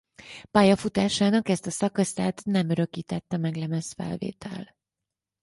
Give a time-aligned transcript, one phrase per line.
[0.51, 4.75] Pályafutásának ezt a szakaszát nem örökítette meg lemezfelvétel.